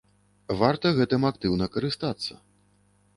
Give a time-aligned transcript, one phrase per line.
[0.61, 2.33] Варта гэтым актыўна карыстацца.